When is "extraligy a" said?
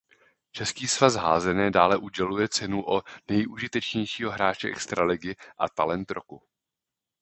4.67-5.69